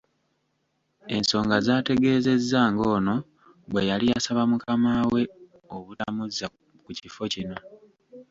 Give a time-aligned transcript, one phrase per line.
[1.15, 3.15] Ensonda zaategeezezza ng’ono
[3.71, 5.21] bwe yali yasaba mukama we
[5.75, 6.45] obutamuzza
[6.83, 7.57] ku kifo kino.